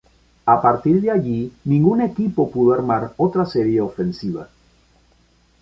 [0.47, 4.49] A partir de allí ningún equipo pudo armar otra serie ofensiva.